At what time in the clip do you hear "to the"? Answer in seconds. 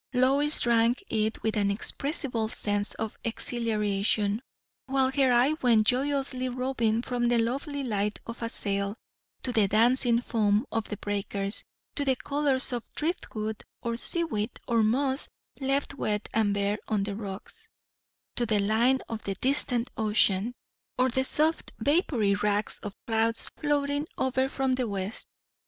9.43-9.67, 11.93-12.15, 18.35-18.57